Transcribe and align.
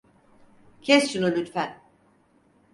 Kes 0.81 1.11
şunu 1.11 1.31
lütfen. 1.35 1.81